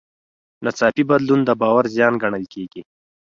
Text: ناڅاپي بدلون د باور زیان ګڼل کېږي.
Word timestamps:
ناڅاپي 0.63 1.03
بدلون 1.09 1.41
د 1.45 1.49
باور 1.61 1.85
زیان 1.95 2.13
ګڼل 2.21 2.45
کېږي. 2.53 2.81